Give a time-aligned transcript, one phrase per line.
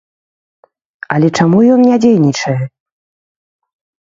[1.17, 2.57] Але чаму ён не дзейнічае?